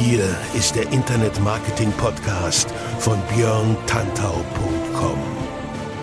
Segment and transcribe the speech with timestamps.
[0.00, 5.18] Hier ist der Internet Marketing Podcast von björntantau.com.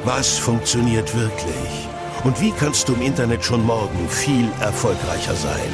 [0.03, 1.87] Was funktioniert wirklich?
[2.23, 5.71] Und wie kannst du im Internet schon morgen viel erfolgreicher sein?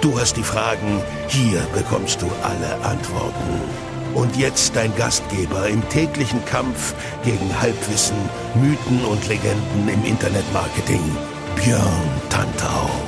[0.00, 3.60] Du hast die Fragen, hier bekommst du alle Antworten.
[4.14, 8.16] Und jetzt dein Gastgeber im täglichen Kampf gegen Halbwissen,
[8.54, 11.02] Mythen und Legenden im Internetmarketing,
[11.56, 13.07] Björn Tantau.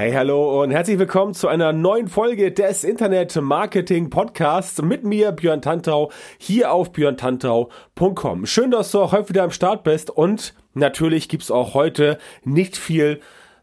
[0.00, 5.30] Hey, hallo und herzlich willkommen zu einer neuen Folge des Internet Marketing Podcasts mit mir,
[5.30, 8.46] Björn Tantau, hier auf björntantau.com.
[8.46, 12.78] Schön, dass du auch heute wieder am Start bist und natürlich gibt's auch heute nicht
[12.78, 13.20] viel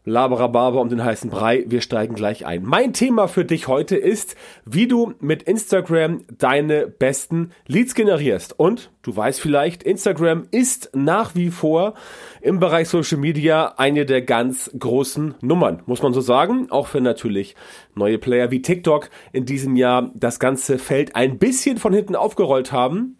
[0.08, 1.64] Laberababa um den heißen Brei.
[1.66, 2.64] Wir steigen gleich ein.
[2.64, 8.58] Mein Thema für dich heute ist, wie du mit Instagram deine besten Leads generierst.
[8.58, 11.94] Und du weißt vielleicht, Instagram ist nach wie vor
[12.40, 16.70] im Bereich Social Media eine der ganz großen Nummern, muss man so sagen.
[16.70, 17.54] Auch für natürlich
[17.94, 22.72] neue Player wie TikTok in diesem Jahr das ganze Feld ein bisschen von hinten aufgerollt
[22.72, 23.17] haben.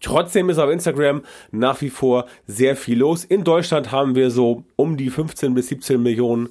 [0.00, 3.24] Trotzdem ist auf Instagram nach wie vor sehr viel los.
[3.24, 6.50] In Deutschland haben wir so um die 15 bis 17 Millionen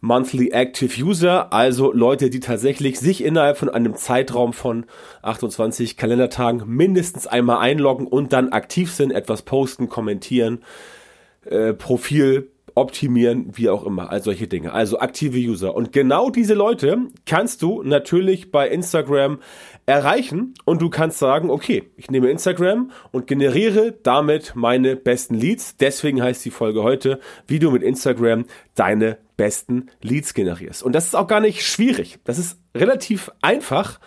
[0.00, 4.86] Monthly Active User, also Leute, die tatsächlich sich innerhalb von einem Zeitraum von
[5.22, 10.62] 28 Kalendertagen mindestens einmal einloggen und dann aktiv sind, etwas posten, kommentieren,
[11.44, 12.48] äh, Profil
[12.78, 14.72] optimieren, wie auch immer, all solche Dinge.
[14.72, 15.74] Also aktive User.
[15.74, 19.38] Und genau diese Leute kannst du natürlich bei Instagram
[19.86, 25.76] erreichen und du kannst sagen, okay, ich nehme Instagram und generiere damit meine besten Leads.
[25.76, 30.82] Deswegen heißt die Folge heute, wie du mit Instagram deine besten Leads generierst.
[30.82, 32.18] Und das ist auch gar nicht schwierig.
[32.24, 33.98] Das ist relativ einfach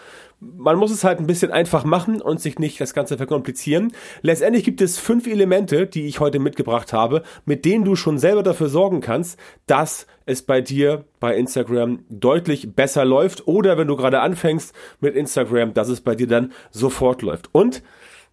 [0.41, 3.93] man muss es halt ein bisschen einfach machen und sich nicht das Ganze verkomplizieren.
[4.23, 8.41] Letztendlich gibt es fünf Elemente, die ich heute mitgebracht habe, mit denen du schon selber
[8.41, 13.95] dafür sorgen kannst, dass es bei dir bei Instagram deutlich besser läuft oder wenn du
[13.95, 17.49] gerade anfängst mit Instagram, dass es bei dir dann sofort läuft.
[17.53, 17.83] Und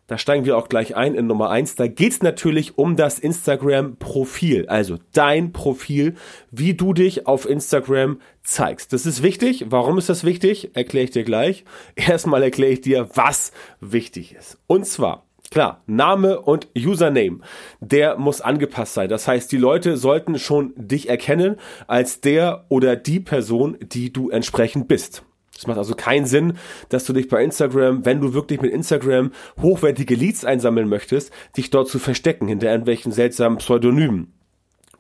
[0.09, 1.75] da steigen wir auch gleich ein in Nummer eins.
[1.75, 6.15] Da geht's natürlich um das Instagram-Profil, also dein Profil,
[6.51, 8.95] wie du dich auf Instagram zeigst.
[8.95, 9.67] Das ist wichtig.
[9.69, 10.75] Warum ist das wichtig?
[10.75, 11.65] Erkläre ich dir gleich.
[11.95, 14.59] Erstmal erkläre ich dir, was wichtig ist.
[14.67, 17.41] Und zwar Klar, Name und Username,
[17.81, 19.09] der muss angepasst sein.
[19.09, 24.29] Das heißt, die Leute sollten schon dich erkennen als der oder die Person, die du
[24.29, 25.23] entsprechend bist.
[25.59, 26.55] Es macht also keinen Sinn,
[26.89, 31.71] dass du dich bei Instagram, wenn du wirklich mit Instagram hochwertige Leads einsammeln möchtest, dich
[31.71, 34.33] dort zu verstecken hinter irgendwelchen seltsamen Pseudonymen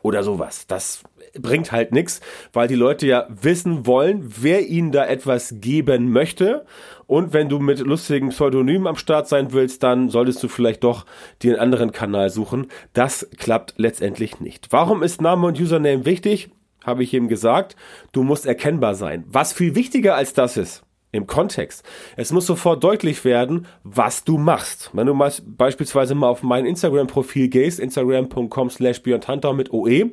[0.02, 0.66] oder sowas.
[0.66, 1.02] Das
[1.38, 2.20] bringt halt nichts,
[2.52, 6.64] weil die Leute ja wissen wollen, wer ihnen da etwas geben möchte.
[7.06, 11.06] Und wenn du mit lustigen Pseudonymen am Start sein willst, dann solltest du vielleicht doch
[11.42, 12.66] dir einen anderen Kanal suchen.
[12.94, 14.68] Das klappt letztendlich nicht.
[14.70, 16.50] Warum ist Name und Username wichtig?
[16.84, 17.76] Habe ich eben gesagt,
[18.12, 19.24] du musst erkennbar sein.
[19.28, 21.84] Was viel wichtiger als das ist, im Kontext.
[22.16, 24.90] Es muss sofort deutlich werden, was du machst.
[24.92, 30.10] Wenn du mal beispielsweise mal auf mein Instagram-Profil gehst, instagram.com slash mit OE,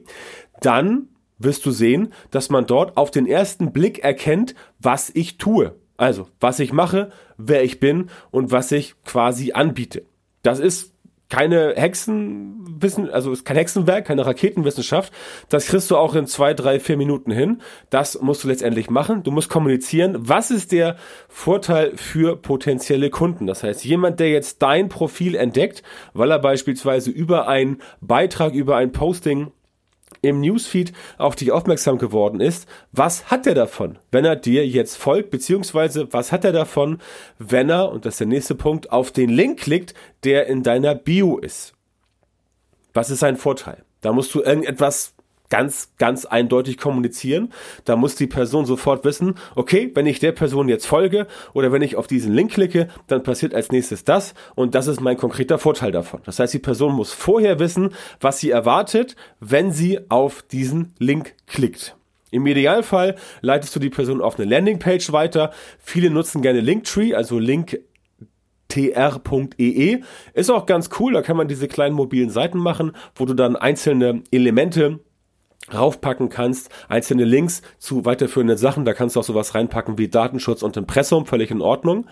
[0.61, 5.75] dann wirst du sehen, dass man dort auf den ersten Blick erkennt, was ich tue.
[5.97, 10.05] Also, was ich mache, wer ich bin und was ich quasi anbiete.
[10.43, 10.94] Das ist
[11.29, 15.11] keine Hexenwissen, also ist kein Hexenwerk, keine Raketenwissenschaft.
[15.49, 17.61] Das kriegst du auch in zwei, drei, vier Minuten hin.
[17.89, 19.23] Das musst du letztendlich machen.
[19.23, 20.15] Du musst kommunizieren.
[20.19, 20.97] Was ist der
[21.27, 23.47] Vorteil für potenzielle Kunden?
[23.47, 25.81] Das heißt, jemand, der jetzt dein Profil entdeckt,
[26.13, 29.51] weil er beispielsweise über einen Beitrag, über ein Posting
[30.29, 34.97] im Newsfeed auf dich aufmerksam geworden ist, was hat er davon, wenn er dir jetzt
[34.97, 36.99] folgt, beziehungsweise was hat er davon,
[37.39, 39.93] wenn er, und das ist der nächste Punkt, auf den Link klickt,
[40.23, 41.73] der in deiner Bio ist.
[42.93, 43.83] Was ist sein Vorteil?
[44.01, 45.14] Da musst du irgendetwas
[45.49, 47.51] ganz, ganz eindeutig kommunizieren.
[47.85, 51.81] Da muss die Person sofort wissen, okay, wenn ich der Person jetzt folge oder wenn
[51.81, 55.57] ich auf diesen Link klicke, dann passiert als nächstes das und das ist mein konkreter
[55.57, 56.21] Vorteil davon.
[56.25, 57.89] Das heißt, die Person muss vorher wissen,
[58.19, 61.95] was sie erwartet, wenn sie auf diesen Link klickt.
[62.31, 65.51] Im Idealfall leitest du die Person auf eine Landingpage weiter.
[65.79, 67.79] Viele nutzen gerne Linktree, also Link
[68.67, 70.01] tr.ee.
[70.33, 73.55] Ist auch ganz cool, da kann man diese kleinen mobilen Seiten machen, wo du dann
[73.55, 74.99] einzelne Elemente
[75.73, 80.61] raufpacken kannst, einzelne Links zu weiterführenden Sachen, da kannst du auch sowas reinpacken wie Datenschutz
[80.61, 82.05] und Impressum, völlig in Ordnung.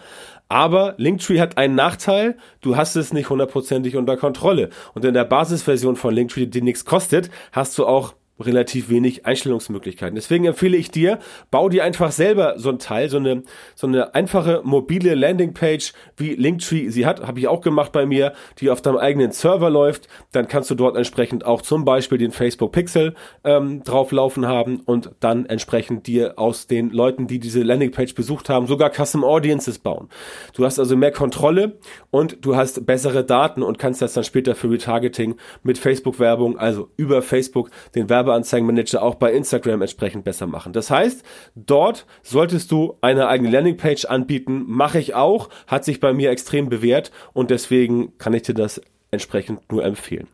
[0.49, 4.69] Aber Linktree hat einen Nachteil, du hast es nicht hundertprozentig unter Kontrolle.
[4.93, 10.15] Und in der Basisversion von Linktree, die nichts kostet, hast du auch relativ wenig Einstellungsmöglichkeiten.
[10.15, 11.19] Deswegen empfehle ich dir,
[11.51, 13.43] bau dir einfach selber so ein Teil, so eine,
[13.75, 18.33] so eine einfache mobile Landingpage, wie Linktree sie hat, habe ich auch gemacht bei mir,
[18.59, 20.07] die auf deinem eigenen Server läuft.
[20.31, 23.13] Dann kannst du dort entsprechend auch zum Beispiel den Facebook Pixel
[23.43, 28.65] ähm, drauflaufen haben und dann entsprechend dir aus den Leuten, die diese Landingpage besucht haben,
[28.65, 30.09] sogar Custom Audiences bauen.
[30.55, 31.77] Du hast also mehr Kontrolle
[32.09, 36.89] und du hast bessere Daten und kannst das dann später für Retargeting mit Facebook-Werbung, also
[36.97, 40.73] über Facebook, den Werbung Werbeanzeigenmanager auch bei Instagram entsprechend besser machen.
[40.73, 41.23] Das heißt,
[41.55, 44.63] dort solltest du eine eigene Landingpage anbieten.
[44.67, 48.81] Mache ich auch, hat sich bei mir extrem bewährt und deswegen kann ich dir das
[49.11, 50.27] entsprechend nur empfehlen.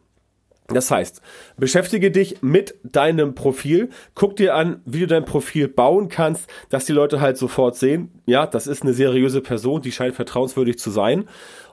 [0.67, 1.21] Das heißt,
[1.57, 6.85] beschäftige dich mit deinem Profil, guck dir an, wie du dein Profil bauen kannst, dass
[6.85, 10.91] die Leute halt sofort sehen, ja, das ist eine seriöse Person, die scheint vertrauenswürdig zu
[10.91, 11.25] sein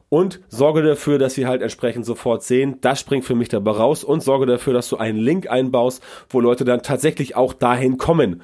[0.09, 4.05] und sorge dafür, dass sie halt entsprechend sofort sehen, das springt für mich dabei raus
[4.05, 8.43] und sorge dafür, dass du einen Link einbaust, wo Leute dann tatsächlich auch dahin kommen,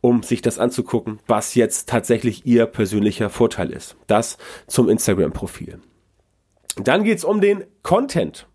[0.00, 3.96] um sich das anzugucken, was jetzt tatsächlich ihr persönlicher Vorteil ist.
[4.06, 5.80] Das zum Instagram-Profil.
[6.76, 8.46] Dann geht's um den Content.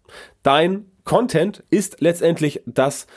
[0.42, 3.08] Dein Content ist letztendlich das,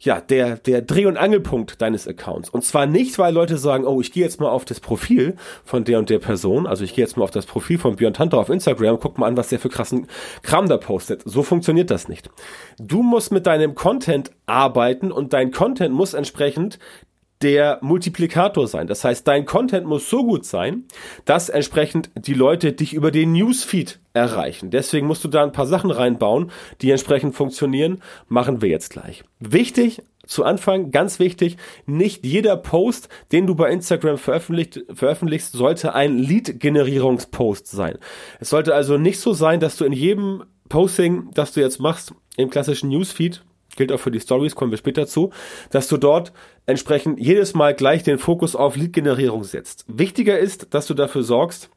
[0.00, 2.48] ja, der, der Dreh- und Angelpunkt deines Accounts.
[2.48, 5.84] Und zwar nicht, weil Leute sagen, oh, ich gehe jetzt mal auf das Profil von
[5.84, 8.38] der und der Person, also ich gehe jetzt mal auf das Profil von Björn Tanter
[8.38, 10.06] auf Instagram, guck mal an, was der für krassen
[10.42, 11.22] Kram da postet.
[11.26, 12.30] So funktioniert das nicht.
[12.78, 16.78] Du musst mit deinem Content arbeiten und dein Content muss entsprechend
[17.42, 18.86] der Multiplikator sein.
[18.86, 20.84] Das heißt, dein Content muss so gut sein,
[21.24, 24.70] dass entsprechend die Leute dich über den Newsfeed erreichen.
[24.70, 26.50] Deswegen musst du da ein paar Sachen reinbauen,
[26.82, 28.02] die entsprechend funktionieren.
[28.28, 29.24] Machen wir jetzt gleich.
[29.38, 31.56] Wichtig zu Anfang, ganz wichtig,
[31.86, 37.98] nicht jeder Post, den du bei Instagram veröffentlicht, veröffentlichst, sollte ein Lead-Generierungspost sein.
[38.38, 42.14] Es sollte also nicht so sein, dass du in jedem Posting, das du jetzt machst,
[42.36, 43.42] im klassischen Newsfeed,
[43.76, 45.30] gilt auch für die Stories, kommen wir später zu,
[45.70, 46.32] dass du dort
[46.66, 49.84] entsprechend jedes Mal gleich den Fokus auf Lead-Generierung setzt.
[49.88, 51.70] Wichtiger ist, dass du dafür sorgst,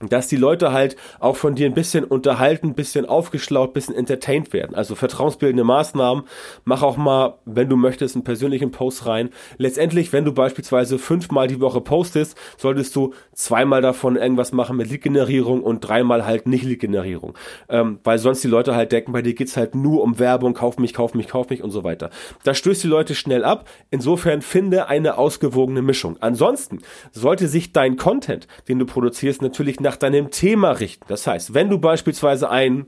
[0.00, 3.94] dass die Leute halt auch von dir ein bisschen unterhalten, ein bisschen aufgeschlaut, ein bisschen
[3.94, 4.74] entertained werden.
[4.74, 6.24] Also vertrauensbildende Maßnahmen.
[6.64, 9.30] Mach auch mal, wenn du möchtest, einen persönlichen Post rein.
[9.56, 14.90] Letztendlich, wenn du beispielsweise fünfmal die Woche postest, solltest du zweimal davon irgendwas machen mit
[14.90, 17.32] Lead-Generierung und dreimal halt nicht Lead-Generierung.
[17.70, 20.76] Ähm, weil sonst die Leute halt denken, bei dir geht's halt nur um Werbung, kauf
[20.76, 22.10] mich, kauf mich, kauf mich und so weiter.
[22.44, 23.66] Da stößt die Leute schnell ab.
[23.90, 26.18] Insofern finde eine ausgewogene Mischung.
[26.20, 26.80] Ansonsten
[27.12, 31.04] sollte sich dein Content, den du produzierst, natürlich nach deinem Thema richten.
[31.08, 32.86] Das heißt, wenn du beispielsweise ein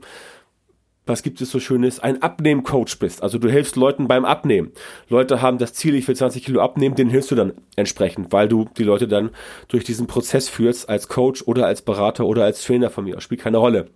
[1.05, 3.23] was gibt es so Schönes, ein Abnehmcoach bist.
[3.23, 4.71] Also du hilfst Leuten beim Abnehmen.
[5.09, 8.47] Leute haben das Ziel, ich will 20 Kilo abnehmen, den hilfst du dann entsprechend, weil
[8.47, 9.31] du die Leute dann
[9.69, 13.19] durch diesen Prozess führst als Coach oder als Berater oder als Trainer von mir.
[13.21, 13.89] Spielt keine Rolle.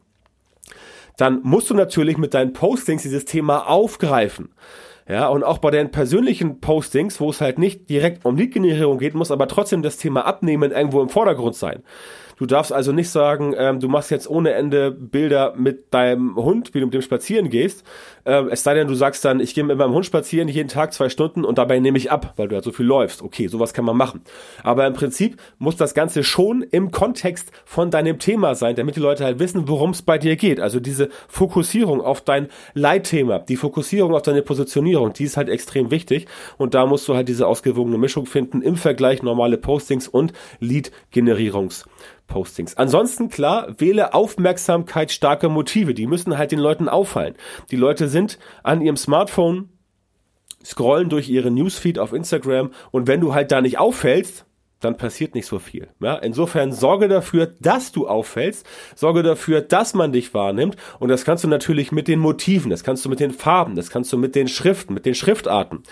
[1.16, 4.50] Dann musst du natürlich mit deinen Postings dieses Thema aufgreifen.
[5.08, 9.14] Ja, und auch bei deinen persönlichen Postings, wo es halt nicht direkt um Lead-Generierung geht,
[9.14, 11.84] muss aber trotzdem das Thema Abnehmen irgendwo im Vordergrund sein.
[12.38, 16.74] Du darfst also nicht sagen, ähm, du machst jetzt ohne Ende Bilder mit deinem Hund,
[16.74, 17.84] wie du mit dem spazieren gehst.
[18.26, 20.94] Ähm, es sei denn, du sagst dann, ich gehe mit meinem Hund spazieren jeden Tag
[20.94, 23.22] zwei Stunden und dabei nehme ich ab, weil du halt so viel läufst.
[23.22, 24.22] Okay, sowas kann man machen.
[24.64, 29.02] Aber im Prinzip muss das Ganze schon im Kontext von deinem Thema sein, damit die
[29.02, 30.60] Leute halt wissen, worum es bei dir geht.
[30.60, 35.92] Also diese Fokussierung auf dein Leitthema, die Fokussierung auf deine Positionierung, die ist halt extrem
[35.92, 36.28] wichtig.
[36.58, 41.86] Und da musst du halt diese ausgewogene Mischung finden im Vergleich normale Postings und Lead-Generierungs.
[42.28, 42.76] Postings.
[42.78, 45.94] Ansonsten klar, wähle Aufmerksamkeit starke Motive.
[45.94, 47.36] Die müssen halt den Leuten auffallen.
[47.72, 49.70] Die Leute sind an ihrem Smartphone,
[50.64, 54.46] scrollen durch ihre Newsfeed auf Instagram und wenn du halt da nicht auffällst,
[54.84, 55.88] dann passiert nicht so viel.
[56.00, 58.66] Ja, insofern sorge dafür, dass du auffällst,
[58.96, 62.84] sorge dafür, dass man dich wahrnimmt und das kannst du natürlich mit den Motiven, das
[62.84, 65.84] kannst du mit den Farben, das kannst du mit den Schriften, mit den Schriftarten.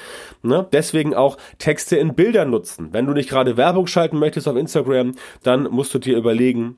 [0.44, 0.68] Ne?
[0.72, 2.90] Deswegen auch Texte in Bildern nutzen.
[2.92, 6.78] Wenn du nicht gerade Werbung schalten möchtest auf Instagram, dann musst du dir überlegen,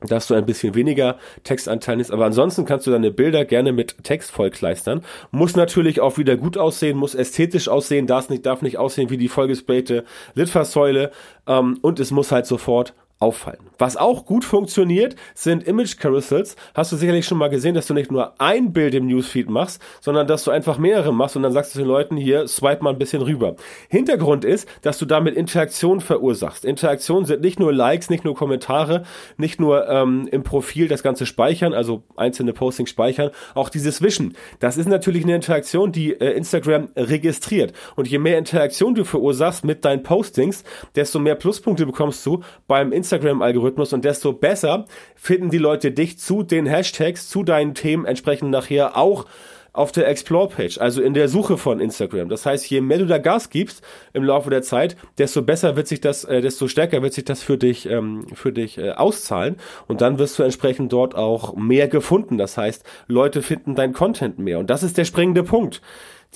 [0.00, 2.12] dass du ein bisschen weniger Textanteil nimmst.
[2.12, 5.02] Aber ansonsten kannst du deine Bilder gerne mit Text vollkleistern.
[5.30, 9.16] Muss natürlich auch wieder gut aussehen, muss ästhetisch aussehen, darf nicht, darf nicht aussehen wie
[9.16, 10.04] die vollgesprayte
[10.34, 11.10] Litfaßsäule
[11.46, 13.58] ähm, und es muss halt sofort auffallen.
[13.78, 16.56] Was auch gut funktioniert, sind Image Carousels.
[16.74, 19.82] Hast du sicherlich schon mal gesehen, dass du nicht nur ein Bild im Newsfeed machst,
[20.00, 22.90] sondern dass du einfach mehrere machst und dann sagst du den Leuten hier, swipe mal
[22.90, 23.56] ein bisschen rüber.
[23.90, 26.64] Hintergrund ist, dass du damit Interaktion verursachst.
[26.64, 29.04] Interaktion sind nicht nur Likes, nicht nur Kommentare,
[29.36, 34.34] nicht nur ähm, im Profil das Ganze speichern, also einzelne Postings speichern, auch dieses Wischen.
[34.60, 37.74] Das ist natürlich eine Interaktion, die äh, Instagram registriert.
[37.96, 42.92] Und je mehr Interaktion du verursachst mit deinen Postings, desto mehr Pluspunkte bekommst du beim
[42.92, 44.84] Instagram Instagram-Algorithmus und desto besser
[45.16, 49.26] finden die Leute dich zu den Hashtags, zu deinen Themen entsprechend nachher auch
[49.72, 52.28] auf der Explore-Page, also in der Suche von Instagram.
[52.28, 55.86] Das heißt, je mehr du da Gas gibst im Laufe der Zeit, desto besser wird
[55.86, 59.56] sich das, äh, desto stärker wird sich das für dich, ähm, für dich äh, auszahlen.
[59.86, 62.36] Und dann wirst du entsprechend dort auch mehr gefunden.
[62.36, 64.58] Das heißt, Leute finden dein Content mehr.
[64.58, 65.80] Und das ist der springende Punkt.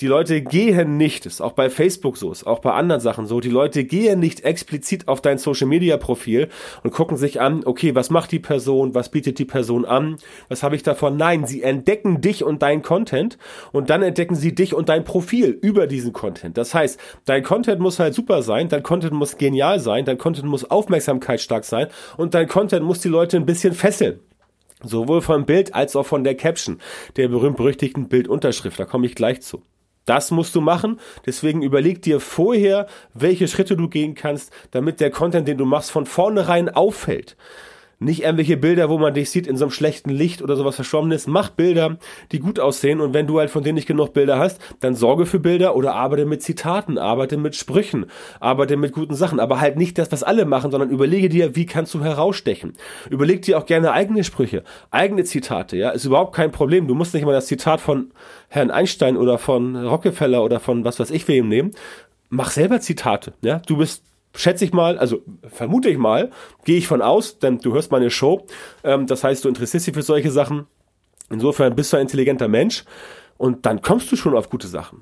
[0.01, 3.39] Die Leute gehen nicht, ist auch bei Facebook so, ist auch bei anderen Sachen so,
[3.39, 6.49] die Leute gehen nicht explizit auf dein Social Media Profil
[6.83, 10.17] und gucken sich an, okay, was macht die Person, was bietet die Person an,
[10.49, 11.15] was habe ich davon?
[11.15, 13.37] Nein, sie entdecken dich und dein Content
[13.71, 16.57] und dann entdecken sie dich und dein Profil über diesen Content.
[16.57, 20.47] Das heißt, dein Content muss halt super sein, dein Content muss genial sein, dein Content
[20.47, 21.87] muss aufmerksamkeitsstark sein
[22.17, 24.19] und dein Content muss die Leute ein bisschen fesseln.
[24.83, 26.79] Sowohl vom Bild als auch von der Caption,
[27.15, 28.77] der berühmt-berüchtigten Bildunterschrift.
[28.77, 29.63] Da komme ich gleich zu.
[30.05, 30.99] Das musst du machen.
[31.25, 35.91] Deswegen überleg dir vorher, welche Schritte du gehen kannst, damit der Content, den du machst,
[35.91, 37.35] von vornherein auffällt.
[37.99, 41.27] Nicht irgendwelche Bilder, wo man dich sieht in so einem schlechten Licht oder sowas Verschwommenes.
[41.27, 41.97] Mach Bilder,
[42.31, 42.99] die gut aussehen.
[42.99, 45.95] Und wenn du halt von denen nicht genug Bilder hast, dann sorge für Bilder oder
[45.95, 48.05] arbeite mit Zitaten, arbeite mit Sprüchen,
[48.39, 49.39] arbeite mit guten Sachen.
[49.39, 52.73] Aber halt nicht das, was alle machen, sondern überlege dir, wie kannst du herausstechen.
[53.09, 55.77] Überleg dir auch gerne eigene Sprüche, eigene Zitate.
[55.77, 56.87] Ja, ist überhaupt kein Problem.
[56.87, 58.11] Du musst nicht mal das Zitat von
[58.49, 61.71] Herrn Einstein oder von Rockefeller oder von was weiß ich wem nehmen.
[62.29, 63.33] Mach selber Zitate.
[63.41, 64.03] Ja, du bist
[64.35, 66.31] schätze ich mal, also vermute ich mal,
[66.63, 68.45] gehe ich von aus, denn du hörst meine Show,
[68.83, 70.67] ähm, das heißt, du interessierst dich für solche Sachen.
[71.29, 72.83] Insofern bist du ein intelligenter Mensch
[73.37, 75.01] und dann kommst du schon auf gute Sachen.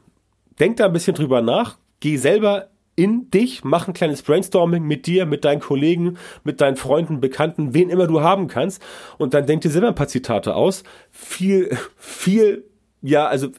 [0.60, 5.08] Denk da ein bisschen drüber nach, geh selber in dich, mach ein kleines Brainstorming mit
[5.08, 8.82] dir, mit deinen Kollegen, mit deinen Freunden, Bekannten, wen immer du haben kannst
[9.18, 10.84] und dann denk dir selber ein paar Zitate aus.
[11.10, 12.66] Viel, viel,
[13.02, 13.50] ja, also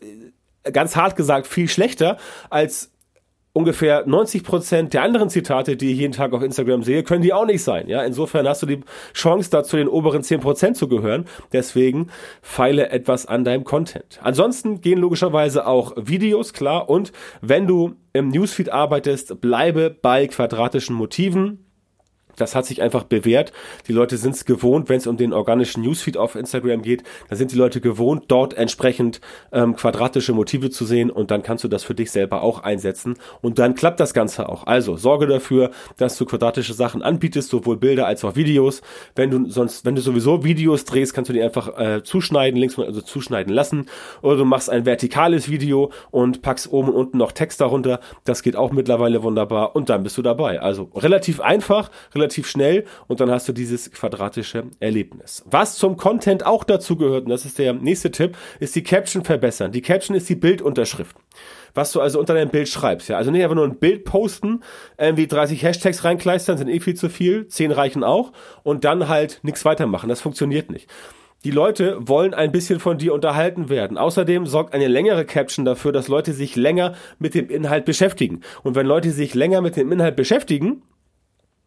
[0.72, 2.16] ganz hart gesagt, viel schlechter
[2.48, 2.93] als
[3.54, 7.32] ungefähr 90 Prozent der anderen Zitate, die ich jeden Tag auf Instagram sehe, können die
[7.32, 7.88] auch nicht sein.
[7.88, 8.80] Ja, insofern hast du die
[9.14, 11.24] Chance, da zu den oberen 10 Prozent zu gehören.
[11.52, 12.08] Deswegen
[12.42, 14.18] feile etwas an deinem Content.
[14.22, 16.90] Ansonsten gehen logischerweise auch Videos, klar.
[16.90, 21.63] Und wenn du im Newsfeed arbeitest, bleibe bei quadratischen Motiven.
[22.36, 23.52] Das hat sich einfach bewährt.
[23.88, 27.38] Die Leute sind es gewohnt, wenn es um den organischen Newsfeed auf Instagram geht, dann
[27.38, 29.20] sind die Leute gewohnt, dort entsprechend
[29.52, 33.16] ähm, quadratische Motive zu sehen und dann kannst du das für dich selber auch einsetzen
[33.40, 34.66] und dann klappt das Ganze auch.
[34.66, 38.82] Also sorge dafür, dass du quadratische Sachen anbietest, sowohl Bilder als auch Videos.
[39.14, 42.78] Wenn du sonst, wenn du sowieso Videos drehst, kannst du die einfach äh, zuschneiden, links
[42.78, 43.86] also zuschneiden lassen
[44.22, 48.00] oder du machst ein vertikales Video und packst oben und unten noch Text darunter.
[48.24, 50.60] Das geht auch mittlerweile wunderbar und dann bist du dabei.
[50.60, 55.44] Also relativ einfach, relativ relativ schnell und dann hast du dieses quadratische Erlebnis.
[55.46, 59.24] Was zum Content auch dazu gehört, und das ist der nächste Tipp, ist die Caption
[59.24, 59.72] verbessern.
[59.72, 61.16] Die Caption ist die Bildunterschrift
[61.76, 63.08] was du also unter deinem Bild schreibst.
[63.08, 64.62] Ja, also nicht einfach nur ein Bild posten,
[64.96, 68.30] irgendwie 30 Hashtags reinkleistern, sind eh viel zu viel, 10 reichen auch
[68.62, 70.08] und dann halt nichts weitermachen.
[70.08, 70.88] Das funktioniert nicht.
[71.44, 73.98] Die Leute wollen ein bisschen von dir unterhalten werden.
[73.98, 78.40] Außerdem sorgt eine längere Caption dafür, dass Leute sich länger mit dem Inhalt beschäftigen.
[78.62, 80.82] Und wenn Leute sich länger mit dem Inhalt beschäftigen,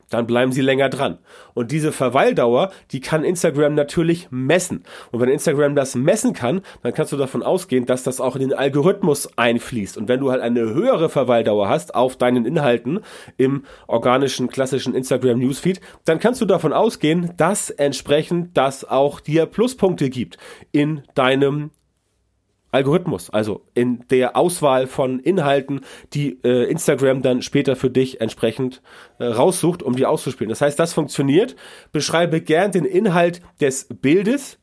[0.09, 1.17] dann bleiben sie länger dran.
[1.53, 4.83] Und diese Verweildauer, die kann Instagram natürlich messen.
[5.11, 8.41] Und wenn Instagram das messen kann, dann kannst du davon ausgehen, dass das auch in
[8.41, 9.97] den Algorithmus einfließt.
[9.97, 13.01] Und wenn du halt eine höhere Verweildauer hast auf deinen Inhalten
[13.37, 19.45] im organischen, klassischen Instagram Newsfeed, dann kannst du davon ausgehen, dass entsprechend das auch dir
[19.45, 20.37] Pluspunkte gibt
[20.71, 21.71] in deinem
[22.71, 25.81] Algorithmus, also in der Auswahl von Inhalten,
[26.13, 28.81] die äh, Instagram dann später für dich entsprechend
[29.19, 30.49] äh, raussucht, um die auszuspielen.
[30.49, 31.55] Das heißt, das funktioniert.
[31.91, 34.59] Beschreibe gern den Inhalt des Bildes,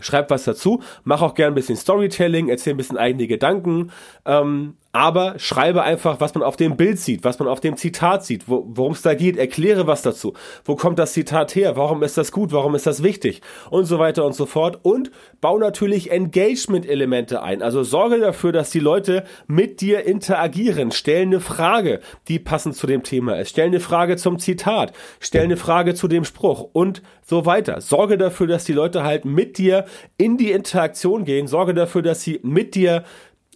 [0.00, 3.90] schreib was dazu, mach auch gern ein bisschen Storytelling, erzähl ein bisschen eigene Gedanken,
[4.24, 8.24] ähm, aber schreibe einfach, was man auf dem Bild sieht, was man auf dem Zitat
[8.24, 10.32] sieht, wo, worum es da geht, erkläre was dazu.
[10.64, 11.76] Wo kommt das Zitat her?
[11.76, 12.50] Warum ist das gut?
[12.50, 13.40] Warum ist das wichtig?
[13.70, 14.80] Und so weiter und so fort.
[14.82, 17.62] Und bau natürlich Engagement-Elemente ein.
[17.62, 20.90] Also sorge dafür, dass die Leute mit dir interagieren.
[20.90, 23.50] Stell eine Frage, die passend zu dem Thema ist.
[23.50, 24.92] Stell eine Frage zum Zitat.
[25.20, 27.80] Stell eine Frage zu dem Spruch und so weiter.
[27.80, 29.84] Sorge dafür, dass die Leute halt mit dir
[30.16, 31.46] in die Interaktion gehen.
[31.46, 33.04] Sorge dafür, dass sie mit dir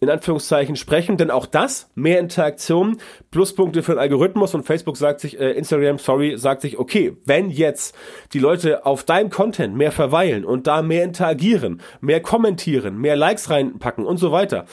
[0.02, 2.96] in Anführungszeichen sprechen, denn auch das, mehr Interaktion,
[3.30, 7.50] Pluspunkte für den Algorithmus und Facebook sagt sich, äh, Instagram, sorry, sagt sich, okay, wenn
[7.50, 7.94] jetzt
[8.32, 13.48] die Leute auf deinem Content mehr verweilen und da mehr interagieren, mehr kommentieren, mehr Likes
[13.48, 14.64] reinpacken und so weiter,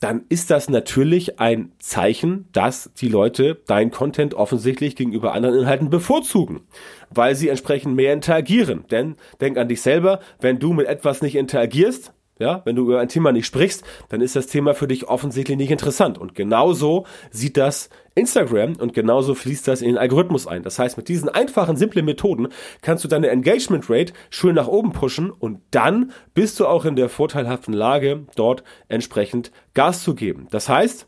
[0.00, 5.88] dann ist das natürlich ein Zeichen, dass die Leute dein Content offensichtlich gegenüber anderen Inhalten
[5.88, 6.60] bevorzugen,
[7.08, 8.84] weil sie entsprechend mehr interagieren.
[8.90, 13.00] Denn denk an dich selber, wenn du mit etwas nicht interagierst, ja, wenn du über
[13.00, 16.18] ein Thema nicht sprichst, dann ist das Thema für dich offensichtlich nicht interessant.
[16.18, 20.62] Und genauso sieht das Instagram und genauso fließt das in den Algorithmus ein.
[20.62, 22.48] Das heißt, mit diesen einfachen, simplen Methoden
[22.82, 26.96] kannst du deine Engagement Rate schön nach oben pushen und dann bist du auch in
[26.96, 30.48] der vorteilhaften Lage, dort entsprechend Gas zu geben.
[30.50, 31.06] Das heißt,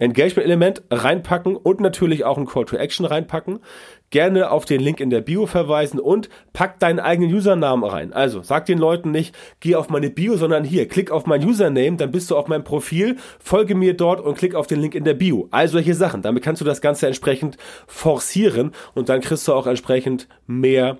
[0.00, 3.60] Engagement-Element reinpacken und natürlich auch ein Call to Action reinpacken.
[4.10, 8.12] Gerne auf den Link in der Bio verweisen und pack deinen eigenen Usernamen rein.
[8.12, 11.96] Also sag den Leuten nicht, geh auf meine Bio, sondern hier, klick auf mein Username,
[11.96, 15.04] dann bist du auf meinem Profil, folge mir dort und klick auf den Link in
[15.04, 15.48] der Bio.
[15.52, 16.22] All solche Sachen.
[16.22, 20.98] Damit kannst du das Ganze entsprechend forcieren und dann kriegst du auch entsprechend mehr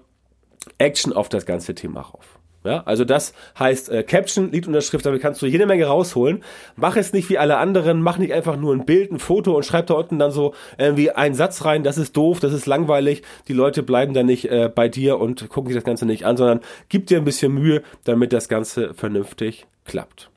[0.79, 2.40] Action auf das ganze Thema rauf.
[2.63, 6.45] Ja, also das heißt äh, Caption, Liedunterschrift, damit kannst du jede Menge rausholen.
[6.77, 9.65] Mach es nicht wie alle anderen, mach nicht einfach nur ein Bild, ein Foto und
[9.65, 13.23] schreib da unten dann so irgendwie einen Satz rein, das ist doof, das ist langweilig,
[13.49, 16.37] die Leute bleiben dann nicht äh, bei dir und gucken sich das Ganze nicht an,
[16.37, 20.30] sondern gib dir ein bisschen Mühe, damit das Ganze vernünftig klappt.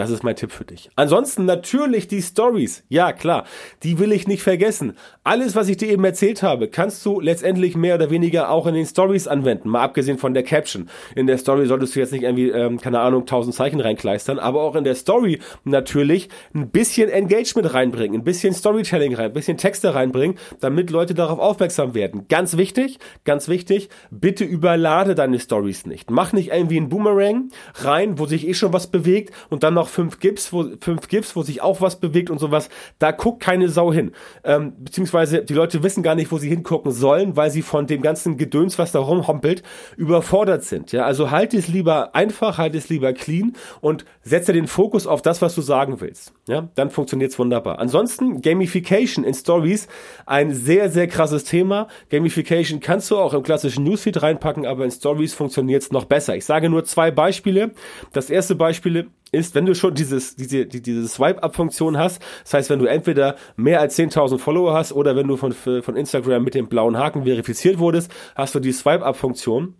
[0.00, 0.88] Das ist mein Tipp für dich.
[0.96, 2.84] Ansonsten natürlich die Stories.
[2.88, 3.44] Ja, klar.
[3.82, 4.96] Die will ich nicht vergessen.
[5.24, 8.72] Alles, was ich dir eben erzählt habe, kannst du letztendlich mehr oder weniger auch in
[8.72, 9.68] den Stories anwenden.
[9.68, 10.88] Mal abgesehen von der Caption.
[11.14, 14.62] In der Story solltest du jetzt nicht irgendwie, ähm, keine Ahnung, tausend Zeichen reinkleistern, aber
[14.62, 19.58] auch in der Story natürlich ein bisschen Engagement reinbringen, ein bisschen Storytelling rein, ein bisschen
[19.58, 22.24] Texte reinbringen, damit Leute darauf aufmerksam werden.
[22.28, 26.10] Ganz wichtig, ganz wichtig, bitte überlade deine Stories nicht.
[26.10, 29.89] Mach nicht irgendwie einen Boomerang rein, wo sich eh schon was bewegt und dann noch
[29.90, 32.68] fünf GIFs, wo, fünf GIFs, wo sich auch was bewegt und sowas.
[32.98, 34.12] Da guckt keine Sau hin.
[34.44, 38.02] Ähm, beziehungsweise die Leute wissen gar nicht, wo sie hingucken sollen, weil sie von dem
[38.02, 39.62] ganzen Gedöns, was da rumhompelt,
[39.96, 40.92] überfordert sind.
[40.92, 45.22] Ja, also halt es lieber einfach, halt es lieber clean und setze den Fokus auf
[45.22, 46.32] das, was du sagen willst.
[46.48, 47.78] Ja, dann funktioniert's wunderbar.
[47.78, 49.88] Ansonsten Gamification in Stories,
[50.26, 51.88] ein sehr, sehr krasses Thema.
[52.10, 56.36] Gamification kannst du auch im klassischen Newsfeed reinpacken, aber in Stories funktioniert's noch besser.
[56.36, 57.72] Ich sage nur zwei Beispiele.
[58.12, 62.78] Das erste Beispiel ist, wenn du schon dieses, diese, diese Swipe-Up-Funktion hast, das heißt, wenn
[62.78, 66.68] du entweder mehr als 10.000 Follower hast oder wenn du von, von Instagram mit dem
[66.68, 69.74] blauen Haken verifiziert wurdest, hast du die Swipe-Up-Funktion.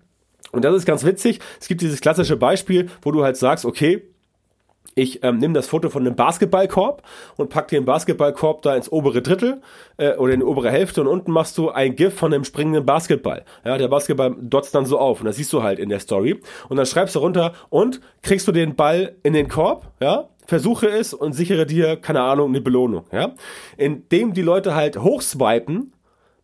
[0.52, 1.38] Und das ist ganz witzig.
[1.60, 4.09] Es gibt dieses klassische Beispiel, wo du halt sagst, okay,
[4.94, 7.02] ich ähm, nehme das Foto von einem Basketballkorb
[7.36, 9.60] und pack den Basketballkorb da ins obere Drittel
[9.96, 12.84] äh, oder in die obere Hälfte und unten machst du ein GIF von einem springenden
[12.84, 13.44] Basketball.
[13.64, 16.40] Ja, der Basketball dotzt dann so auf und das siehst du halt in der Story
[16.68, 20.88] und dann schreibst du runter und kriegst du den Ball in den Korb, ja, versuche
[20.88, 23.34] es und sichere dir, keine Ahnung, eine Belohnung, ja.
[23.76, 25.92] Indem die Leute halt hochswipen,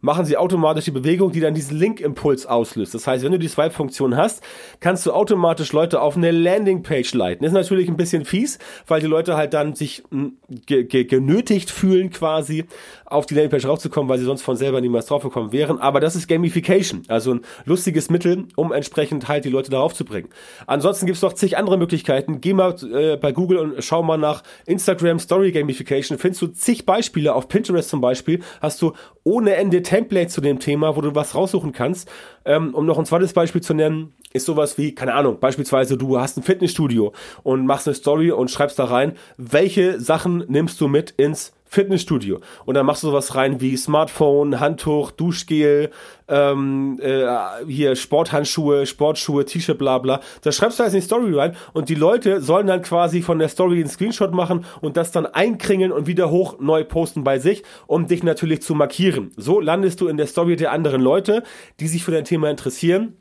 [0.00, 2.94] machen sie automatisch die Bewegung, die dann diesen Link-Impuls auslöst.
[2.94, 4.42] Das heißt, wenn du die Swipe-Funktion hast,
[4.80, 7.44] kannst du automatisch Leute auf eine Landingpage leiten.
[7.44, 12.66] ist natürlich ein bisschen fies, weil die Leute halt dann sich hm, genötigt fühlen, quasi
[13.07, 15.79] auf die Landingpage raufzukommen, weil sie sonst von selber niemals draufgekommen wären.
[15.79, 20.05] Aber das ist Gamification, also ein lustiges Mittel, um entsprechend halt die Leute darauf zu
[20.05, 20.29] bringen.
[20.66, 22.40] Ansonsten gibt es noch zig andere Möglichkeiten.
[22.40, 26.19] Geh mal äh, bei Google und schau mal nach Instagram Story Gamification.
[26.19, 28.92] Findest du zig Beispiele, auf Pinterest zum Beispiel, hast du
[29.25, 32.09] ohne Ende Template zu dem Thema, wo du was raussuchen kannst.
[32.45, 36.21] Ähm, um noch ein zweites Beispiel zu nennen, ist sowas wie, keine Ahnung, beispielsweise du
[36.21, 40.88] hast ein Fitnessstudio und machst eine Story und schreibst da rein, welche Sachen nimmst du
[40.88, 42.40] mit ins Fitnessstudio.
[42.64, 45.90] Und dann machst du sowas rein wie Smartphone, Handtuch, Duschgel,
[46.29, 47.26] ähm, äh,
[47.66, 50.20] hier Sporthandschuhe, Sportschuhe, T-Shirt, bla bla.
[50.42, 53.38] Da schreibst du alles in die Story rein und die Leute sollen dann quasi von
[53.38, 57.38] der Story einen Screenshot machen und das dann einkringeln und wieder hoch neu posten bei
[57.38, 59.33] sich, um dich natürlich zu markieren.
[59.37, 61.42] So landest du in der Story der anderen Leute,
[61.81, 63.16] die sich für dein Thema interessieren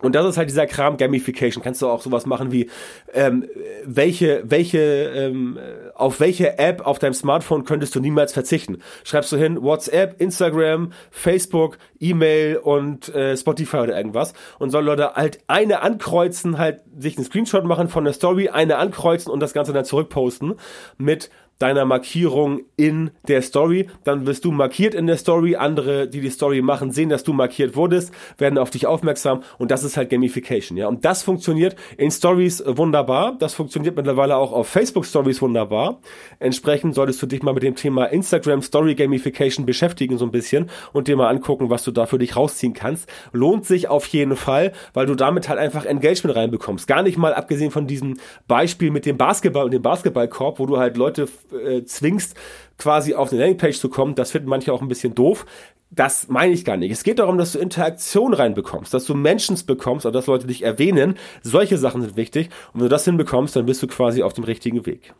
[0.00, 1.62] und das ist halt dieser Kram Gamification.
[1.62, 2.70] Kannst du auch sowas machen wie
[3.12, 3.46] ähm,
[3.84, 5.58] welche welche ähm,
[5.94, 8.78] auf welche App auf deinem Smartphone könntest du niemals verzichten?
[9.04, 15.14] Schreibst du hin WhatsApp, Instagram, Facebook, E-Mail und äh, Spotify oder irgendwas und soll Leute
[15.14, 19.52] halt eine ankreuzen, halt sich einen Screenshot machen von der Story, eine ankreuzen und das
[19.52, 20.54] Ganze dann zurückposten
[20.96, 21.28] mit
[21.62, 23.88] deiner Markierung in der Story.
[24.02, 25.54] Dann wirst du markiert in der Story.
[25.54, 29.70] Andere, die die Story machen, sehen, dass du markiert wurdest, werden auf dich aufmerksam und
[29.70, 30.88] das ist halt Gamification, ja.
[30.88, 33.36] Und das funktioniert in Stories wunderbar.
[33.38, 36.00] Das funktioniert mittlerweile auch auf Facebook Stories wunderbar.
[36.40, 40.68] Entsprechend solltest du dich mal mit dem Thema Instagram Story Gamification beschäftigen so ein bisschen
[40.92, 43.08] und dir mal angucken, was du da für dich rausziehen kannst.
[43.32, 46.88] Lohnt sich auf jeden Fall, weil du damit halt einfach Engagement reinbekommst.
[46.88, 50.78] Gar nicht mal abgesehen von diesem Beispiel mit dem Basketball und dem Basketballkorb, wo du
[50.78, 52.36] halt Leute äh, zwingst,
[52.78, 55.46] quasi auf eine Landingpage zu kommen, das finden manche auch ein bisschen doof.
[55.90, 56.90] Das meine ich gar nicht.
[56.90, 60.62] Es geht darum, dass du Interaktion reinbekommst, dass du Mentions bekommst, oder dass Leute dich
[60.62, 61.16] erwähnen.
[61.42, 62.48] Solche Sachen sind wichtig.
[62.72, 65.12] Und wenn du das hinbekommst, dann bist du quasi auf dem richtigen Weg.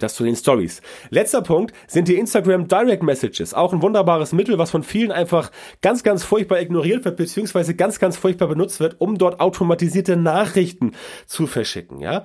[0.00, 0.82] Das zu den Stories.
[1.10, 3.54] Letzter Punkt sind die Instagram Direct Messages.
[3.54, 8.00] Auch ein wunderbares Mittel, was von vielen einfach ganz, ganz furchtbar ignoriert wird, beziehungsweise ganz,
[8.00, 10.92] ganz furchtbar benutzt wird, um dort automatisierte Nachrichten
[11.26, 12.24] zu verschicken, ja.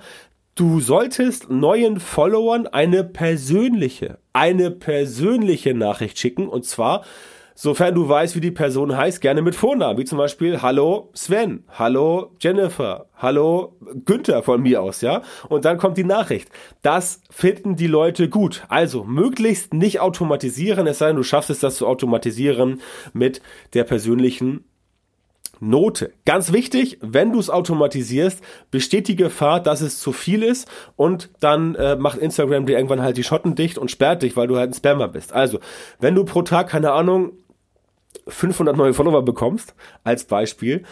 [0.54, 7.04] Du solltest neuen Followern eine persönliche, eine persönliche Nachricht schicken und zwar
[7.54, 11.64] sofern du weißt, wie die Person heißt, gerne mit Vornamen, wie zum Beispiel Hallo Sven,
[11.70, 15.22] Hallo Jennifer, Hallo Günther von mir aus, ja.
[15.48, 16.50] Und dann kommt die Nachricht.
[16.82, 18.62] Das finden die Leute gut.
[18.68, 22.82] Also möglichst nicht automatisieren, es sei denn, du schaffst es, das zu automatisieren
[23.14, 23.40] mit
[23.72, 24.64] der persönlichen
[25.62, 26.12] Note.
[26.24, 31.30] Ganz wichtig, wenn du es automatisierst, besteht die Gefahr, dass es zu viel ist und
[31.38, 34.56] dann äh, macht Instagram dir irgendwann halt die Schotten dicht und sperrt dich, weil du
[34.56, 35.32] halt ein Spammer bist.
[35.32, 35.60] Also,
[36.00, 37.32] wenn du pro Tag, keine Ahnung,
[38.26, 40.82] 500 neue Follower bekommst, als Beispiel,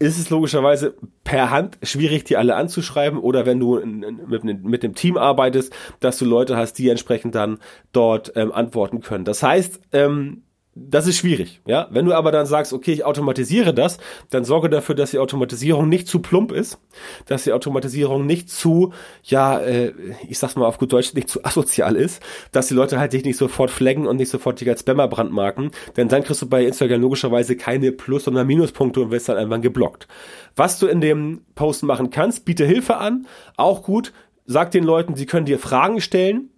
[0.00, 4.94] ist es logischerweise per Hand schwierig, die alle anzuschreiben oder wenn du mit, mit dem
[4.94, 7.58] Team arbeitest, dass du Leute hast, die entsprechend dann
[7.92, 9.24] dort ähm, antworten können.
[9.24, 10.42] Das heißt, ähm,
[10.90, 11.88] das ist schwierig, ja.
[11.90, 13.98] Wenn du aber dann sagst, okay, ich automatisiere das,
[14.30, 16.78] dann sorge dafür, dass die Automatisierung nicht zu plump ist,
[17.26, 18.92] dass die Automatisierung nicht zu,
[19.24, 19.92] ja, äh,
[20.28, 23.24] ich sag's mal auf gut Deutsch, nicht zu asozial ist, dass die Leute halt dich
[23.24, 26.64] nicht sofort flaggen und nicht sofort dich als Spammer brandmarken, denn dann kriegst du bei
[26.64, 30.06] Instagram logischerweise keine Plus- oder Minuspunkte und wirst dann einfach geblockt.
[30.54, 34.12] Was du in dem Post machen kannst, biete Hilfe an, auch gut,
[34.46, 36.50] sag den Leuten, sie können dir Fragen stellen,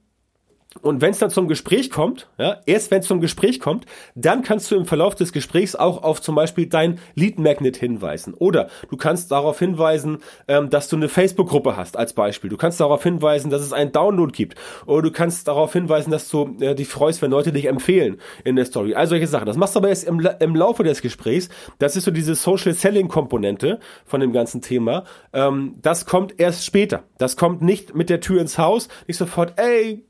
[0.83, 4.42] und wenn es dann zum Gespräch kommt, ja, erst wenn es zum Gespräch kommt, dann
[4.42, 8.35] kannst du im Verlauf des Gesprächs auch auf zum Beispiel dein Lead Magnet hinweisen.
[8.35, 12.50] Oder du kannst darauf hinweisen, ähm, dass du eine Facebook-Gruppe hast als Beispiel.
[12.50, 14.54] Du kannst darauf hinweisen, dass es einen Download gibt.
[14.87, 18.54] Oder du kannst darauf hinweisen, dass du äh, dich freust, wenn Leute dich empfehlen in
[18.54, 18.94] der Story.
[18.94, 19.46] All solche Sachen.
[19.46, 21.48] Das machst du aber erst im, im Laufe des Gesprächs.
[21.80, 25.02] Das ist so diese Social Selling-Komponente von dem ganzen Thema.
[25.33, 27.02] Ähm, das kommt erst später.
[27.18, 30.04] Das kommt nicht mit der Tür ins Haus, nicht sofort, ey,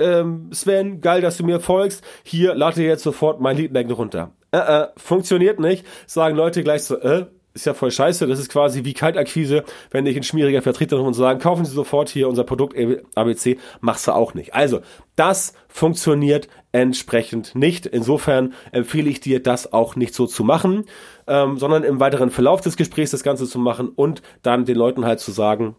[0.00, 2.02] ähm, Sven, geil, dass du mir folgst.
[2.24, 4.32] Hier, lade jetzt sofort mein Leadmagnet runter.
[4.52, 5.86] Äh, äh, funktioniert nicht.
[6.06, 8.26] Sagen Leute gleich so, äh, ist ja voll scheiße.
[8.26, 12.08] Das ist quasi wie Kaltakquise, wenn ich ein schmieriger Vertreter und sagen, kaufen Sie sofort
[12.08, 12.76] hier unser Produkt
[13.14, 14.54] ABC, machst du auch nicht.
[14.54, 14.80] Also,
[15.16, 17.86] das funktioniert entsprechend nicht.
[17.86, 20.84] Insofern empfehle ich dir, das auch nicht so zu machen,
[21.26, 25.04] ähm, sondern im weiteren Verlauf des Gesprächs das Ganze zu machen und dann den Leuten
[25.04, 25.74] halt zu sagen,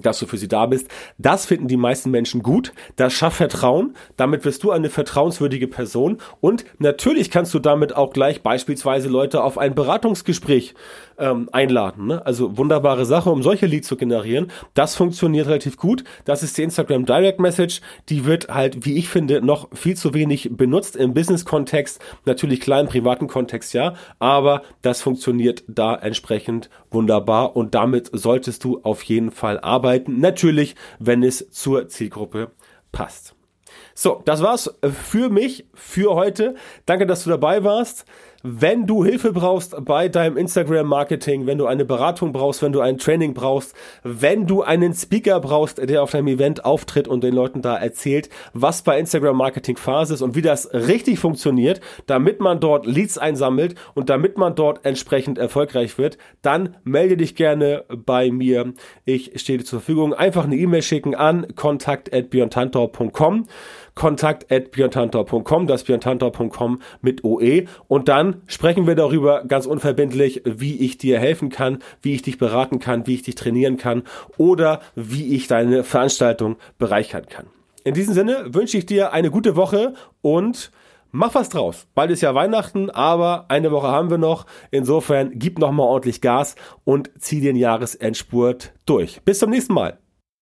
[0.00, 0.88] dass du für sie da bist.
[1.18, 2.72] Das finden die meisten Menschen gut.
[2.96, 3.94] Das schafft Vertrauen.
[4.16, 6.18] Damit wirst du eine vertrauenswürdige Person.
[6.40, 10.74] Und natürlich kannst du damit auch gleich beispielsweise Leute auf ein Beratungsgespräch
[11.18, 12.06] ähm, einladen.
[12.06, 12.24] Ne?
[12.24, 14.50] Also wunderbare Sache, um solche Leads zu generieren.
[14.74, 16.04] Das funktioniert relativ gut.
[16.24, 17.80] Das ist die Instagram Direct Message.
[18.08, 22.00] Die wird halt, wie ich finde, noch viel zu wenig benutzt im Business-Kontext.
[22.24, 23.94] Natürlich klar im privaten Kontext, ja.
[24.18, 27.56] Aber das funktioniert da entsprechend wunderbar.
[27.56, 30.20] Und damit solltest du auf jeden Fall arbeiten.
[30.20, 32.52] Natürlich, wenn es zur Zielgruppe
[32.92, 33.34] passt.
[33.94, 36.54] So, das war's für mich für heute.
[36.86, 38.04] Danke, dass du dabei warst.
[38.44, 42.98] Wenn du Hilfe brauchst bei deinem Instagram-Marketing, wenn du eine Beratung brauchst, wenn du ein
[42.98, 47.62] Training brauchst, wenn du einen Speaker brauchst, der auf deinem Event auftritt und den Leuten
[47.62, 52.84] da erzählt, was bei Instagram-Marketing Phase ist und wie das richtig funktioniert, damit man dort
[52.84, 58.74] Leads einsammelt und damit man dort entsprechend erfolgreich wird, dann melde dich gerne bei mir.
[59.04, 60.14] Ich stehe dir zur Verfügung.
[60.14, 63.46] Einfach eine E-Mail schicken an kontakt@björntantor.com
[63.94, 70.78] kontakt at björntantor.com, das björntantor.com mit OE und dann sprechen wir darüber ganz unverbindlich, wie
[70.78, 74.02] ich dir helfen kann, wie ich dich beraten kann, wie ich dich trainieren kann
[74.36, 77.46] oder wie ich deine Veranstaltung bereichern kann.
[77.84, 80.70] In diesem Sinne wünsche ich dir eine gute Woche und
[81.10, 81.86] mach was draus.
[81.94, 84.46] Bald ist ja Weihnachten, aber eine Woche haben wir noch.
[84.70, 89.20] Insofern gib nochmal ordentlich Gas und zieh den Jahresendspurt durch.
[89.22, 89.98] Bis zum nächsten Mal.